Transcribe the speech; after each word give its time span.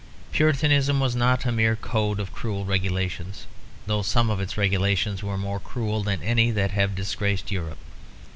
Puritanism 0.31 0.99
was 0.99 1.15
not 1.15 1.45
a 1.45 1.51
mere 1.51 1.75
code 1.75 2.19
of 2.19 2.33
cruel 2.33 2.65
regulations, 2.65 3.45
though 3.85 4.01
some 4.01 4.31
of 4.31 4.39
its 4.39 4.57
regulations 4.57 5.21
were 5.21 5.37
more 5.37 5.59
cruel 5.59 6.01
than 6.01 6.23
any 6.23 6.49
that 6.49 6.71
have 6.71 6.95
disgraced 6.95 7.51
Europe. 7.51 7.77